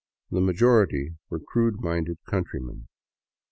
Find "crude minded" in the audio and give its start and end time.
1.39-2.17